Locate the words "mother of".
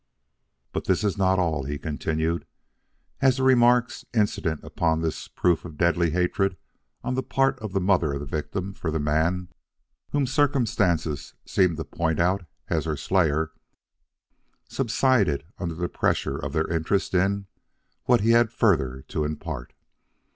7.79-8.19